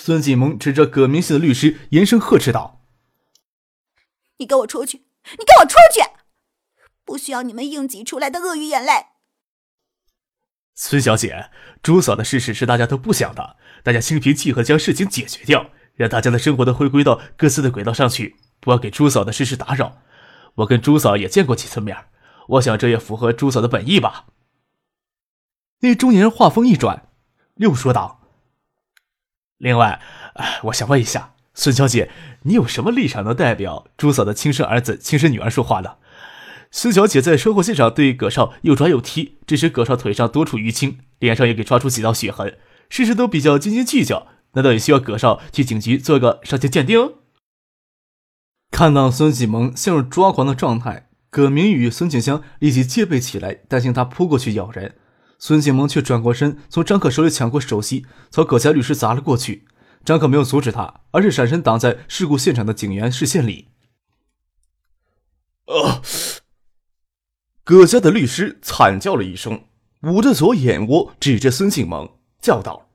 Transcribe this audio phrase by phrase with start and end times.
[0.00, 2.84] 孙锦萌指着葛明信的律师，严声呵斥道
[4.38, 4.98] ：“你给我出去！
[5.32, 6.00] 你给我出去！
[7.04, 9.06] 不需要你们硬挤出来的鳄鱼眼泪。”
[10.76, 11.50] 孙小姐，
[11.82, 20.02] 朱嫂的事实是大家都不想的，大家心平气和将事情解决掉，让大家的生活都回归到各自的轨道上去，不要给朱嫂的事实打扰。
[20.54, 22.06] 我跟朱嫂也见过几次面，
[22.50, 24.26] 我想这也符合朱嫂的本意吧。
[25.80, 27.10] 那中年人话锋一转，
[27.56, 28.17] 又说道。
[29.58, 30.00] 另外，
[30.64, 32.10] 我想问一下，孙小姐，
[32.42, 35.96] 你有什么立场能代表朱嫂的亲生儿子、亲生女儿说话呢？
[36.70, 42.56] 孙小姐在车祸现场对葛少又抓又踢，致使葛少腿上多处淤青，脸上也给抓出几道血痕，
[42.88, 44.28] 事事都比较斤斤计较。
[44.52, 47.14] 难道也需要葛少去警局做个伤情鉴定？
[48.70, 54.94] 看到孙启萌陷入抓狂的状态，葛明宇、孙景香立即戒备起来，担心他扑过去咬人。
[55.38, 59.66] 孙景萌却转过身，从张可手里抢过手机，朝葛家律师砸了过去。
[60.04, 63.68] 张可没有阻止他，而是闪身挡在事故现场的警员视线里。
[65.66, 66.02] 啊！
[67.62, 69.66] 葛家的律师惨叫了一声，
[70.02, 72.88] 捂着左眼窝，指着孙景萌叫道：“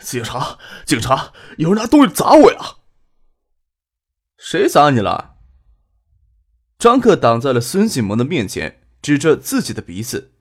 [0.00, 2.76] 警察，警察，有人拿东西砸我呀！”
[4.38, 5.34] 谁砸你了？
[6.78, 10.34] 张克挡在了孙景萌的面前，指着自己的鼻子。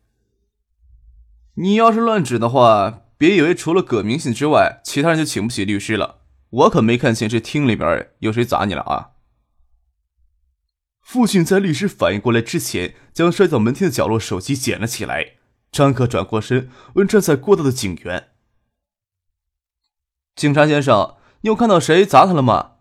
[1.56, 6.22] 你要是乱指的话，别以为除了葛明信之外，其他人就请不起律师了。
[6.50, 9.12] 我可没看见这厅里边有谁砸你了啊！
[11.02, 15.34] 父亲在律师反应过来之前，将摔到门厅的角落手机捡了起来。
[15.72, 18.30] 张可转过身问站在过道的警员
[20.36, 22.74] ：“警察先生，你有看到谁砸他了吗？”“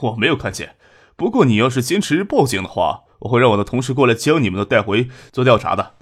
[0.00, 0.76] 我没有看见。
[1.16, 5.96] 不过你要是坚持报警的话，我会让我的同事过来将你们都带回做调查的。”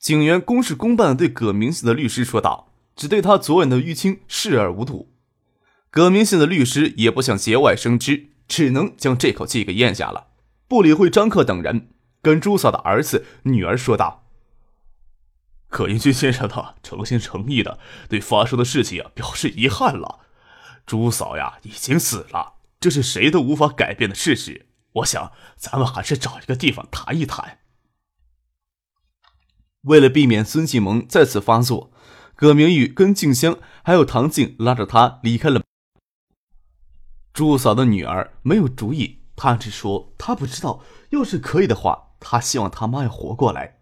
[0.00, 5.12] 警员公事公办对葛明信的律师说道，只对他昨晚的淤青视而无睹。
[5.90, 10.28] 葛明信的律师也不想节外生枝，只能将这口气给咽下了，
[10.66, 11.90] 不理会张克等人，
[12.22, 14.24] 跟朱嫂的儿子、女儿说道
[15.68, 17.78] ：“葛英军先生呢，诚心诚意的
[18.08, 20.20] 对发生的事情啊表示遗憾了。
[20.86, 24.64] 朱嫂呀已经死了，这是谁都无法改变的事实。
[24.92, 27.58] 我想咱们还是找一个地方谈一谈。”
[29.82, 31.90] 为了避免孙继萌再次发作，
[32.34, 35.62] 葛明宇跟静香还有唐静拉着他离开了。
[37.32, 40.82] 朱嫂的女儿没有主意，她只说她不知道。
[41.10, 43.78] 要是可以的话，她希望他妈要活过来。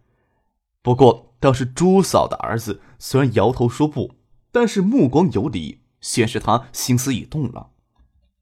[0.82, 4.14] 不过，倒是朱嫂的儿子虽然摇头说不，
[4.52, 7.70] 但是目光有理，显示他心思已动了。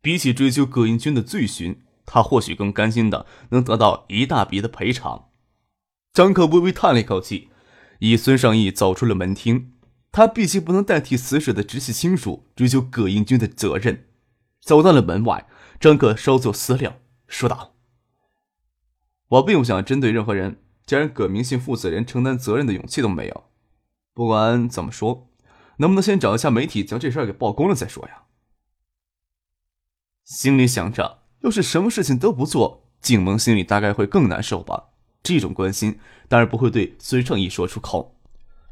[0.03, 5.25] 比起追究葛英军的罪行，他或许更甘心的能得到一大笔的赔偿。
[6.16, 7.50] 张克微微叹了一口气，
[7.99, 9.75] 以孙尚义走出了门厅。
[10.10, 14.06] 他毕竟不能代替死者的直系亲属追究葛英军的责任。
[14.62, 15.47] 走到了门外，
[15.78, 16.97] 张克稍作思量，
[17.28, 17.75] 说道
[19.28, 23.44] ：“我并不想针对任何人，既然葛明信负责人承担责任的勇气都没有，
[24.15, 25.28] 不管怎么说，
[25.76, 28.22] 能不能先找一下媒体将这事给曝光了再说呀？”
[30.25, 34.84] 心里想着，要是什么事情都不做，景萌心里大概会更难受吧。
[35.26, 35.98] 这种关心
[36.28, 38.14] 当然不会对孙正义说出口。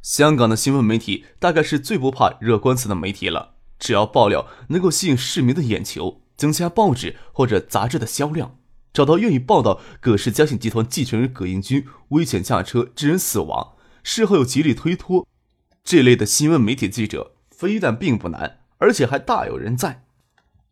[0.00, 8.56] 香港的新闻媒体大概是最不怕惹官司的媒体了，只要爆料能够吸引市民的眼球，增加报纸或者杂志的销量，
[8.92, 13.72] 找到愿意报道葛氏嘉信集团继承人葛应军危险驾车致人死亡，
[14.04, 15.26] 事后又极力推脱，
[15.82, 20.04] 这类的新闻媒体记者非但并不难，而且还大有人在。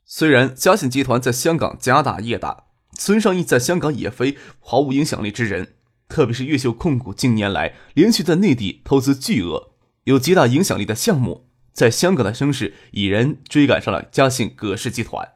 [0.05, 2.67] 虽然嘉信集团在香港家大业大。
[2.99, 5.75] 孙尚义在香港也非毫无影响力之人，
[6.09, 9.71] 特别是越秀控股近年来连续在内地投资巨额、
[10.05, 15.33] 有极大影响力的项目，在香港的声势已然追赶上了嘉信葛氏集团。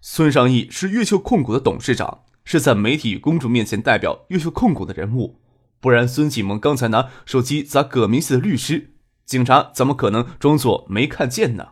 [0.00, 5.40] 孙尚义是越秀控股的董事长，是在媒体与公众面前代表越秀控股的人物，
[5.80, 8.92] 不然孙启萌刚才拿手机砸葛明熙的律师，
[9.26, 11.68] 警察怎么可能装作没看见呢？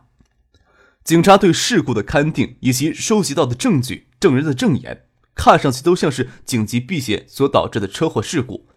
[1.03, 5.05] 警察对事故的勘定以及收集到的证据、证人的证言。
[5.39, 8.67] 看上去都像是紧急避险所导致的车祸事故。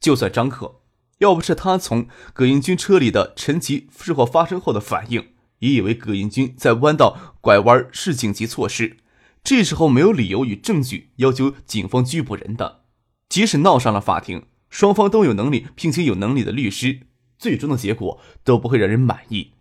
[0.00, 0.80] 就算张克，
[1.18, 5.28] 要不是他从葛英军车里的陈吉事祸发生后的反应，
[5.60, 8.96] 也以为葛英军在弯道拐弯是紧急措施，
[9.44, 12.80] 这时候没有理由与证据要求警方拘捕人的。
[13.28, 17.02] 即使闹上了法庭，双方都有能力聘请有能力的律师，
[17.38, 19.52] 最终的结果都不会让人满意。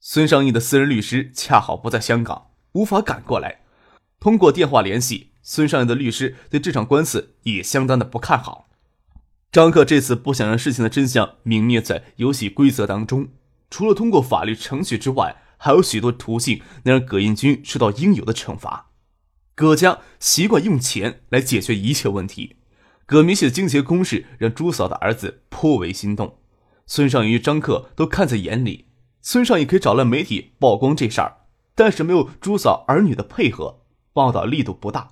[0.00, 3.60] 孙尚义的私人律师恰好不在香港，无法赶过来。
[4.18, 5.31] 通过电话联系。
[5.42, 8.68] 孙尚义的律师对这场官司也相当的不看好。
[9.50, 13.28] 张克这次不想让事情的真相泯灭在游戏规则当中，
[13.68, 18.90] 除了通过法律程序之外，还有许多途径能让葛应军受到应有的惩罚。
[19.54, 22.56] 葛家习惯用钱来解决一切问题，
[23.04, 26.38] 葛明熙的金钱攻势让朱嫂的儿子颇为心动。
[26.86, 28.86] 孙尚义与张克都看在眼里，
[29.20, 31.36] 孙尚义可以找来媒体曝光这事儿，
[31.74, 33.82] 但是没有朱嫂儿女的配合，
[34.14, 35.10] 报道力度不大。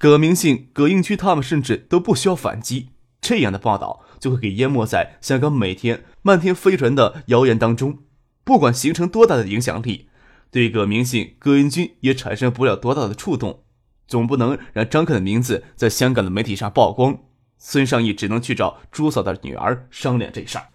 [0.00, 2.88] 葛明信、葛应区他们甚至都不需要反击，
[3.20, 7.98] 这样的报道就会给淹没在香港每天漫天飞传的谣言当中。
[8.42, 10.08] 不管形成多大的影响力，
[10.50, 13.62] 对葛明信、葛应军也产生不了多大的触动。
[14.08, 17.18] 总不能让张克的名字在香港的媒体上曝光。
[17.58, 20.68] 孙尚义只能去找朱嫂的女儿商量这事儿。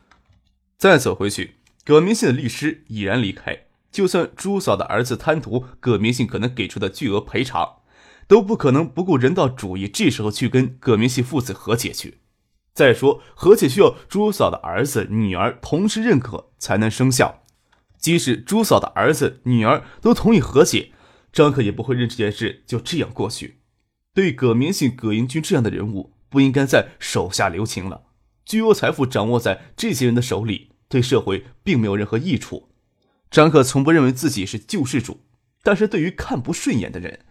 [0.77, 3.63] 再走回去，葛明信的律师已然离开。
[3.91, 7.77] 就算朱嫂的儿子贪图葛明信可能给出的巨额赔偿。
[8.27, 12.19] 都不可能不顾人道主义，这时候去跟葛明熙父子和解去。
[12.73, 17.43] 再说和解需要朱嫂的儿子、女儿同时认可才能生效。
[17.97, 20.91] 即使朱嫂的儿子、女儿都同意和解，
[21.31, 23.61] 张克也不会认这件事就这样过去。
[24.13, 28.03] 对葛明信、葛英军这样的人物，不应该在手下留情了。
[28.45, 32.69] 巨额财富掌握在这些人的手里，对社会并没有任何益处。
[33.31, 35.21] 张克从不认为自己是救世主，
[35.63, 37.25] 但是对于看不顺眼的人，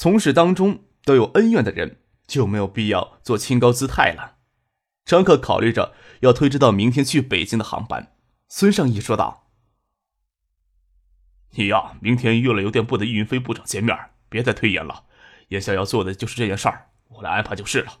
[0.00, 4.38] 从始当终都有恩怨的人，就没有必要做清高姿态了。
[5.04, 8.14] 张克考虑着要推迟到明天去北京的航班。
[8.48, 9.50] 孙尚义说道
[11.52, 13.94] ：“你呀，明天约了邮电部的易云飞部长见面，
[14.30, 15.04] 别再推延了。
[15.48, 17.98] 眼下要做的就是这件事儿，我来安排就是了。”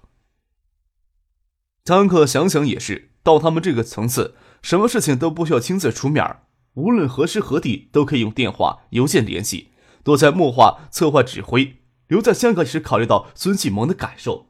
[1.84, 6.38] 张克想想也是，到他们这个层次，什么事情都不需要亲自出面，
[6.72, 11.76] 无论何时何地都可以用电话、邮件联系，都在幕画策划指挥。
[12.10, 14.48] 留在香港时，考虑到孙启萌的感受，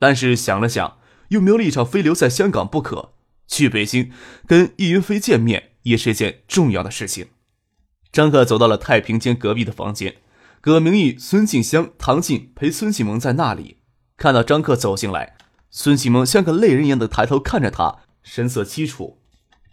[0.00, 0.98] 但是想了想，
[1.28, 3.12] 又没有立场非留在香港不可。
[3.46, 4.10] 去北京
[4.46, 7.28] 跟易云飞见面也是一件重要的事情。
[8.10, 10.16] 张克走到了太平间隔壁的房间，
[10.60, 13.78] 葛明义、孙静香、唐静陪孙启萌在那里。
[14.16, 15.36] 看到张克走进来，
[15.70, 19.20] 孙启萌像个泪人一样的抬头看着他，神色凄楚。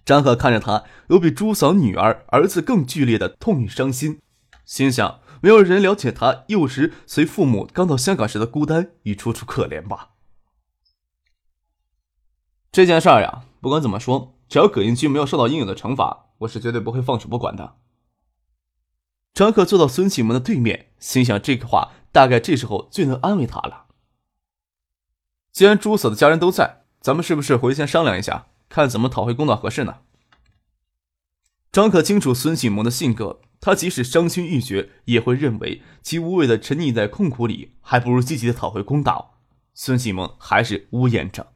[0.06, 4.20] 张克看着他，有比朱嫂女儿、儿子更剧烈的痛与伤心，
[4.64, 5.22] 心想。
[5.46, 10.16] 没有人了解他幼时随父母刚到香港时的孤单与楚楚可怜吧？
[12.72, 17.76] 这件事儿呀，不管怎么说，只要葛英军没有受到应有的惩罚，我是绝对不会放手不管的。
[19.36, 23.86] 张克坐到孙启蒙的对面，心想这个话大概这时候最能安慰他了。
[25.52, 29.98] 既然朱嫂的家人都在，咱们是不是回去先商量一下，看怎么讨回公道合适呢？
[31.72, 33.42] 张克清楚孙启蒙的性格。
[33.66, 39.40] 他即使伤心欲绝，也会认为其无谓的沉溺在痛苦里，还不如积极的讨回公道。
[39.74, 41.48] 孙启蒙还是呜咽着，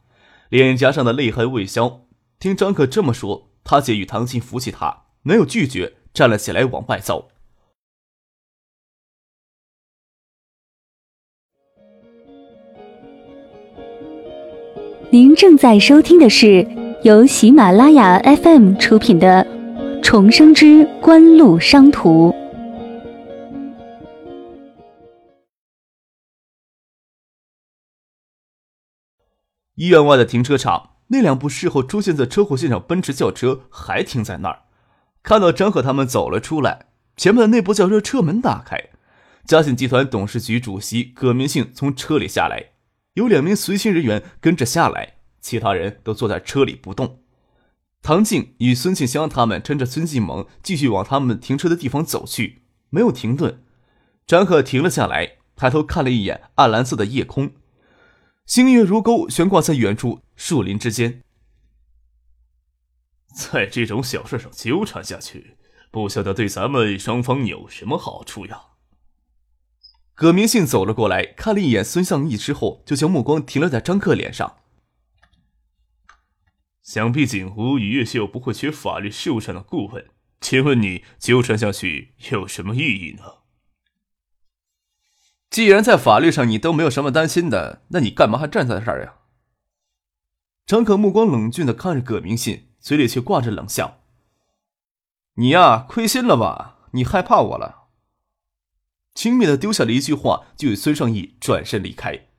[0.49, 2.07] 脸颊上的泪痕未消。
[2.39, 7.29] 听张可这么说，他姐与唐静扶起他，没有拒绝，站了起来往外走。
[15.11, 16.67] 您正在收听的是
[17.03, 19.58] 由喜马拉雅 FM 出品的。
[20.11, 22.33] 重生之官路商途。
[29.75, 34.63] 医院外的停车场，那两部事后出现在车祸现场奔驰轿车还停在那儿。
[35.21, 38.89] 看到张赫他们走了出来，前面的那部轿车车门打开，
[39.45, 42.71] 嘉信集团董事局主席葛明信从车里下来，
[43.13, 47.19] 有两名随行人员跟着下来，其他人都坐在车里不动。
[48.01, 53.63] 唐静与孙庆香他们趁着孙继萌继续往他们停车的地方走去，没有停顿。
[54.25, 57.51] 张克停了下来，抬头看了一眼暗蓝色的夜空，
[58.45, 61.23] 星月如钩悬挂在远处树林之间。
[63.35, 65.57] 在这种小事上纠缠下去，
[65.91, 68.61] 不晓得对咱们双方有什么好处呀？
[70.15, 74.57] 葛明信走了过来，看了一眼孙向义之后，就将目光停留在张克脸上。
[76.89, 80.09] 想必锦湖与越秀不会缺法律事务上的顾问，
[80.41, 83.43] 请问你纠缠下去有什么意义呢？
[85.51, 89.17] 既然在法律上你都没有什么担心的，那你干嘛还站在这儿呀？
[90.65, 94.01] 张可目光冷峻的看着葛明信，嘴里却挂着冷笑。
[95.35, 96.79] 你呀，亏心了吧？
[96.93, 97.89] 你害怕我了？”
[99.13, 102.29] 轻蔑的丢下了一句话，就与孙尚义转身离开。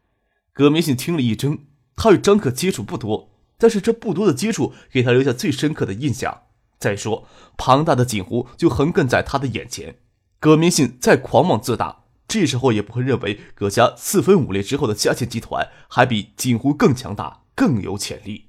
[0.53, 3.30] 葛明信听了一怔，他与张可接触不多，
[3.61, 6.45] 但是这不多的接触给他留下最深刻的印象。
[6.79, 9.97] 再说，庞大的锦湖就横亘在他的眼前。
[10.41, 18.47] 葛明信再狂妄自大，这时候也不会认为葛家四分五裂之后的嘉信集团还比锦湖更强大、更有潜力。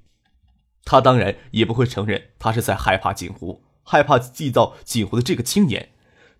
[0.85, 5.89] 他当然也不会承认他是在害怕锦湖，害怕缔造锦湖的这个青年。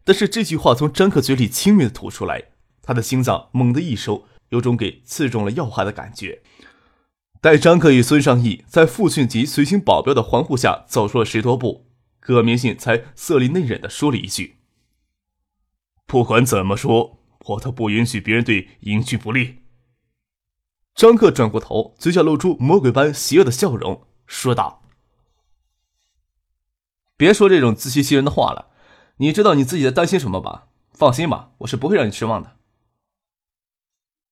[0.05, 2.45] 但是这句话从张克嘴里轻蔑的吐出来，
[2.81, 6.41] 他的心脏猛地一收，有种给刺中了要害的感觉。
[7.41, 11.87] 待张克与孙尚义在父亲及随行保镖的环护下走出了十多步，
[12.19, 14.57] 葛明信才色厉内荏的说了一句
[16.05, 19.63] ：“不管怎么说，我都不允许别人对尹居不利。”
[20.93, 24.83] 张克转过头，嘴角露出魔鬼般邪恶的笑容，说道
[27.17, 28.67] ：“别说这种自欺欺人的话了。”
[29.17, 30.67] 你知道你自己在担心什么吧？
[30.93, 32.57] 放心吧，我是不会让你失望的。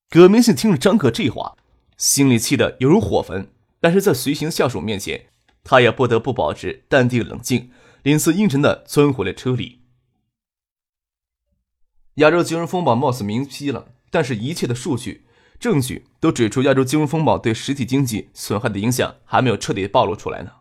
[0.10, 1.58] 葛明信听了张克这话，
[2.00, 5.27] 心里气得犹如火焚，但是在随行下属面前，
[5.63, 9.82] 他也不得不保持淡定冷静，脸色阴沉的钻回了车里。
[12.15, 15.27] 亚洲金融风暴貌似明晰了，但是一切的数据、
[15.60, 20.53] 证据都指出，亚洲金融风暴对实体经济损害的影响还没有彻底暴露出来呢。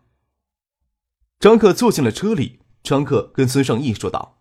[1.39, 2.59] 张克坐进了车里。
[2.81, 4.39] 张克跟孙尚义说道：“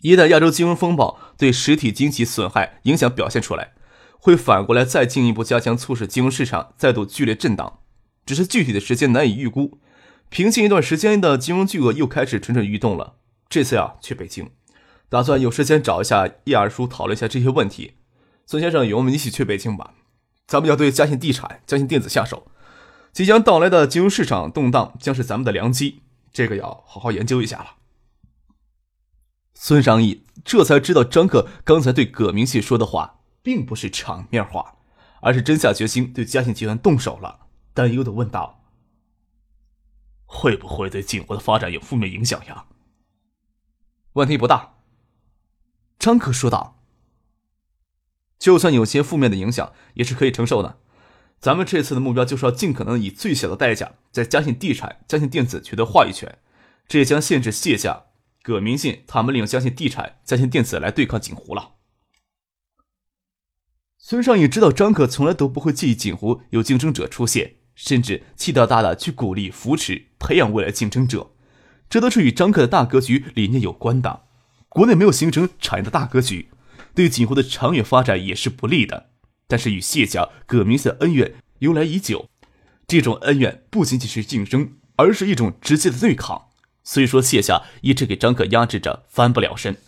[0.00, 3.74] 一旦亚洲金融风暴对实体经济损害影响表现出来，
[4.24, 7.80] 会反过来再进一步加强，促使金融市场再度剧烈震荡。
[8.24, 9.78] 只是具体的时间难以预估。
[10.30, 13.16] 平静一段时间的金融巨鳄又开始蠢蠢欲动了。
[13.50, 14.48] 这次啊，去北京，
[15.10, 17.96] 打算有时间找一下叶二叔讨论一下这些问题。
[18.46, 19.92] 孙先生，与我们一起去北京吧。
[20.46, 22.46] 咱们要对嘉信地产、嘉信电子下手。
[23.12, 26.00] 即将到来的金融市场动荡将是咱们的良机。”
[26.32, 27.74] 这个要好好研究一下了。
[29.52, 34.78] 孙尚义这才知道，张克刚才对葛明信说的话，并不是场面话，
[35.20, 37.46] 而是真下决心对嘉信集团动手了。
[37.74, 38.64] 担忧的问道
[40.24, 42.66] ：“会不会对景湖的发展有负面影响呀？”
[44.14, 44.76] 问题不大，
[45.98, 46.82] 张可说道
[48.38, 50.80] ：“就算有些负面的影响，也是可以承受的。”
[51.38, 56.38] 咱们这次的目标就是要尽可能以最小的代价，在嘉信地产、嘉信电子取得话语权，
[56.88, 58.04] 这也将限制谢家、
[58.42, 61.73] 葛明信他们利用嘉信地产、嘉信电子来对抗锦湖了。
[64.06, 71.30] 孙尚义知道张可从来都不会介意锦湖有竞争者出现，甚至气大大的去鼓励、扶持、培养未来竞争者，
[71.88, 74.24] 这都是与张可的大格局理念有关的。
[74.68, 76.50] 国内没有形成产业的大格局，
[76.94, 79.08] 对锦湖的长远发展也是不利的。
[79.48, 82.28] 但是与谢家、葛明的恩怨由来已久，
[82.86, 86.48] 这种恩怨不仅仅是竞争，而是一种直接的对抗。
[86.82, 89.78] 虽说谢家一直给张可压制着，翻不了身，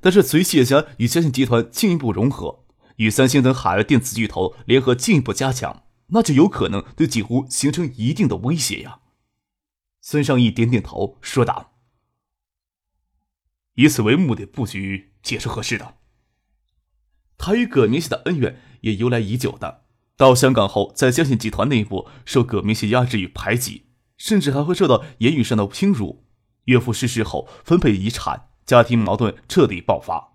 [0.00, 2.60] 但是随谢家与嘉信集团进一步融合，
[2.96, 9.00] 与三星等海外电子巨头联合进一步加强，那就有可能对几乎形成一定的威胁呀。
[10.00, 11.72] 孙尚义点点头，说道
[13.74, 15.96] ：“以此为目的布局，也是合适的。”
[17.38, 18.60] 他与葛明熙的恩怨。
[18.82, 19.84] 也由来已久的。
[20.16, 23.86] 到香港后，在江信集团内部受葛明熙压制与排挤，
[24.16, 26.24] 甚至还会受到言语上的轻辱。
[26.66, 30.34] 岳父逝世后分配遗产，家庭矛盾彻底爆发。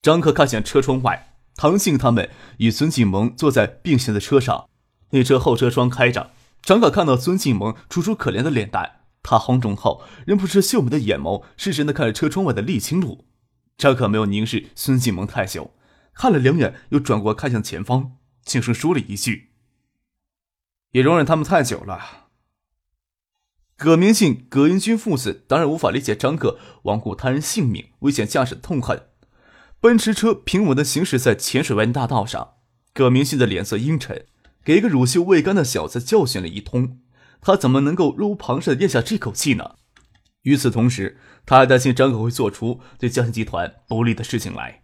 [0.00, 1.29] 张克看向车窗外，
[1.60, 4.70] 唐信他们与孙继萌坐在并行的车上，
[5.10, 6.30] 那车后车窗开着。
[6.62, 13.26] 张可看到孙继萌楚楚可怜的脸蛋，他慌中后仍不住秀美的眼眸，失神的看着车窗外的沥青路。
[13.76, 15.74] 张可没有凝视孙继萌太久。
[16.14, 18.12] 看了两眼，又转过看向前方，
[18.42, 19.50] 轻声说了一句
[20.92, 22.28] ：“也容忍他们太久了。”
[23.76, 29.09] 葛明信、葛英军父子当然无法理解张克罔顾他人性命、危险驾驶的痛恨。
[29.80, 32.56] 奔驰车平稳的行驶在浅水湾大道上，
[32.92, 34.26] 葛明信的脸色阴沉，
[34.62, 37.00] 给一个乳臭未干的小子教训了一通，
[37.40, 39.76] 他怎么能够若无旁事的咽下这口气呢？
[40.42, 44.82] 与此同时，他还担心张可会做出对江信集团不利的事情来。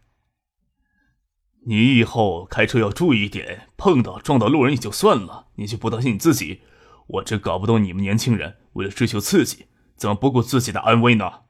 [1.66, 6.62] 你以后开车要注意一点，碰到撞到路人也就算了，你就不担心你自己？
[7.08, 11.42] 我真搞不懂你们年轻人为了追求刺激，怎么不顾自己的安危呢？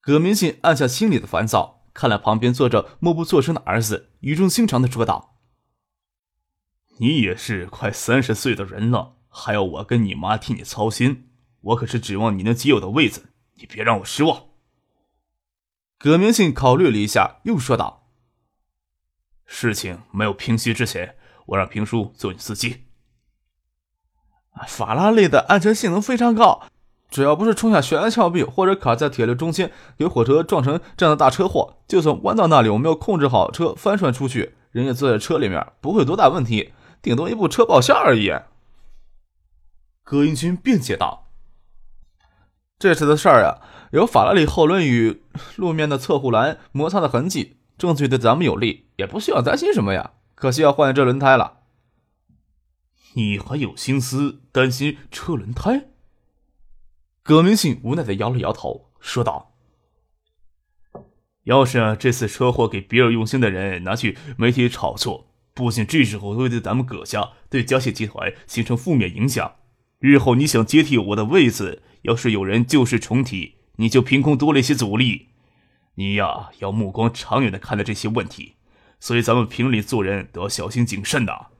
[0.00, 5.38] 葛明信按下心里的烦躁，看了旁边坐着默不作声的儿子，语重心长的说道
[6.98, 11.30] ：“你也是快三十岁的人了，还要我跟你妈替你操心？
[11.60, 14.48] 我可是指望你能接我的位子，你别让我失望。”
[15.98, 18.08] 葛明信考虑了一下，又说道。
[19.44, 22.86] 事情没有平息之前，我让平叔做你司机。
[24.66, 26.68] 法拉利的安全性能非常高，
[27.12, 38.32] 只要不是冲下悬崖峭壁，或者卡在铁路中间，给火车撞成这样的大车祸，就算弯到那里，我们要控制好车翻船出去，人也坐在车里面，不会多大问题，顶多一部车爆线而已。
[40.02, 41.28] 葛英军辩解道
[42.80, 45.22] ：“这次的事儿啊，有法拉利后轮与
[45.56, 50.12] 路面的侧护栏摩擦的痕迹，证据对咱们有利，也不需要担心什么呀。
[50.34, 51.58] 可惜要换这轮胎了。
[53.12, 55.88] 你还有心思担心车轮胎？”
[57.24, 59.54] 葛明信无奈的摇了摇头，说道
[61.44, 69.54] ：“要是这次车祸给别有用心的人拿去媒体炒作，不仅这时候会对咱们葛家、对嘉信集团形成负面影响，
[70.00, 75.28] 日后你想接替我的位子，要是有人旧事重提，你就凭空多了一些阻力。
[75.94, 78.56] 你呀，要目光长远的看待这些问题，
[78.98, 81.52] 所以咱们平里做人都要小心谨慎的。”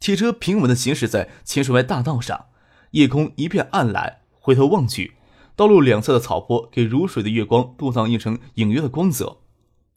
[0.00, 2.46] 汽车平稳的行驶在清水湾大道上。
[2.92, 5.14] 夜空一片暗蓝，回头望去，
[5.56, 9.38] 道路两侧的草坡给如水的月光镀上一层隐约的光泽。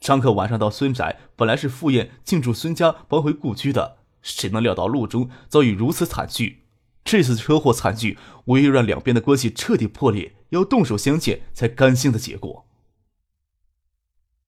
[0.00, 6.62] 张克晚上到孙宅，本来是赴宴庆祝孙家搬回故居的，谁能料到路中遭遇如此惨剧？
[7.04, 12.66] 这次车祸惨剧，唯有让两边的关系彻底破裂，要动手相见才甘心的结果。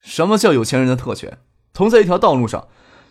[0.01, 1.39] 什么叫有钱人的特权？
[1.75, 2.69] 同在一条道路上，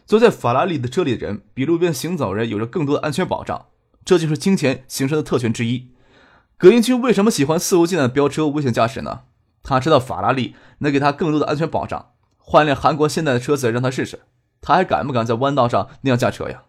[0.08, 3.68] 坐在法拉利的车里的人，比路边行走人有着更多的安全保障。
[4.08, 5.92] 这就是金钱形成的特权之一。
[6.58, 9.24] 葛英军为什么喜欢肆无忌惮的飙车、危险驾驶呢？
[9.62, 12.14] 他知道法拉利能给他更多的安全保障。
[12.38, 14.22] 换辆韩国现代的车子让他试试，
[14.62, 16.64] 他还敢不敢在弯道上那样驾车呀？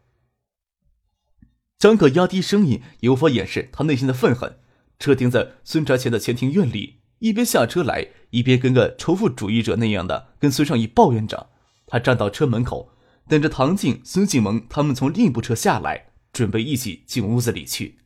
[1.78, 4.58] 张可压低声音，也无法掩饰他内心的愤恨。
[4.98, 11.50] 车停在孙宅前的前庭院里，一边下车来，一边跟个仇富主义者那样的跟孙尚义抱怨着。
[11.86, 12.90] 他站到车门口，
[13.28, 16.07] 等着唐静、孙静萌他们从另一部车下来。
[16.38, 17.98] 准备一起进屋子里去。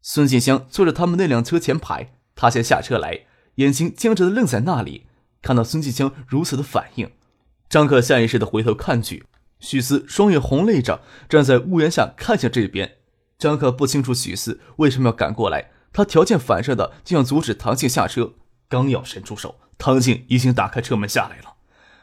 [0.00, 3.22] 孙静香坐着他们那辆车前排，他先下车来，
[3.56, 5.06] 眼睛僵着的愣在那里。
[5.42, 7.10] 看到孙静香如此的反应，
[7.68, 9.24] 张克下意识的回头看去，
[9.58, 12.98] 许思双眼红泪着，站在屋檐下看向这边。
[13.36, 18.34] 张克不清楚许思为什么要赶过来，他条件反射的就想阻止唐静下车，
[18.68, 21.54] 刚要伸出手，唐静已经打开车门下来了，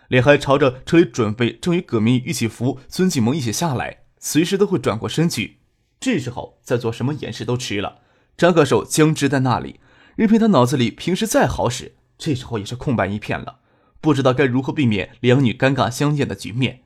[0.10, 4.00] 脸还朝着车里，准备正与葛明一起扶孙继萌一起下来。
[4.24, 5.61] 随时都会转过身去，
[6.02, 8.00] 这时候再做什么掩饰都迟了。
[8.36, 9.80] 张克手僵直在那里，
[10.16, 13.60] 任凭他脑子里平时再好使，这时候也是空白一片了，
[14.02, 16.82] 不知道该如何避免两女尴尬相见的局面。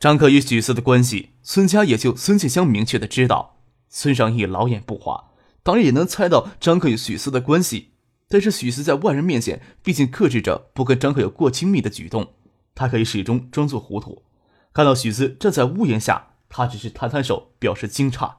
[0.00, 3.60] 张克与许思的关系，孙家也就孙庆香明确的知道。
[3.88, 5.30] 孙尚义老眼不花，
[5.62, 7.92] 当然也能猜到张克与许思的关系，
[8.28, 12.34] 但是许思在外人面前毕竟克制着不跟张克有过亲密的举动，
[12.74, 14.24] 他可以始终装作糊涂。
[14.72, 16.32] 看到许思站在屋檐下。
[16.48, 18.34] 他只是摊摊手，表示惊诧。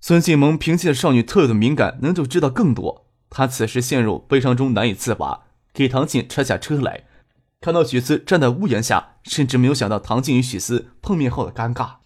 [0.00, 3.06] 孙静萌凭借少女特有的敏感，能够知道更多。
[3.30, 7.04] 她此时陷入悲伤中难以自拔，给唐静拆下车来，
[7.60, 11.96] 看到许思站在屋檐下，甚至没有想到唐静与许思碰面后的尴尬。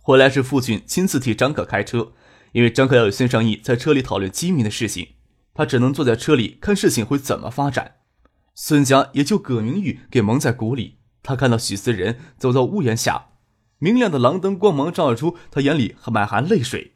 [0.00, 2.12] 回来是父亲亲自替张可开车，
[2.52, 5.08] 因为张可要与孙尚义在车里讨论机密的事情，
[5.52, 7.96] 他只能坐在车里看事情会怎么发展。
[8.54, 10.98] 孙家也就葛明玉给蒙在鼓里。
[11.22, 13.29] 他看到许思人走到屋檐下。
[13.80, 16.92] 明亮的廊灯光芒照出他眼里满含泪水，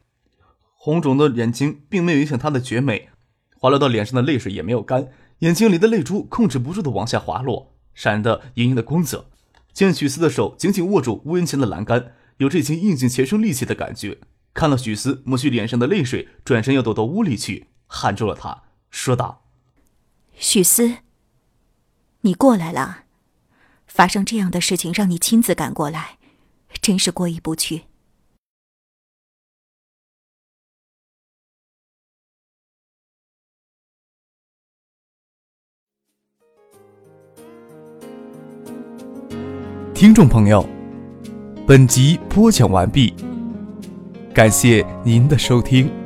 [0.75, 3.09] 红肿的眼睛并没有影响他的绝美，
[3.57, 9.25] 滑落到脸上的泪水也没有干，眼睛里的泪珠控制不住的往下滑落，闪得莹莹的光泽。
[9.73, 14.19] 见许思的手紧紧握住屋檐前的栏杆，有着已经用尽全身力气的感觉。
[14.53, 19.43] 看到许思抹去脸上的泪水，转身要躲到屋里去，喊住了他，说道
[20.37, 20.97] ：“许思，
[22.21, 23.05] 你过来了，
[23.87, 26.19] 发生这样的事情让你亲自赶过来。”
[26.81, 27.83] 真是过意不去。
[39.93, 40.67] 听众朋友，
[41.65, 43.13] 本集播讲完毕，
[44.33, 46.04] 感谢您的收听。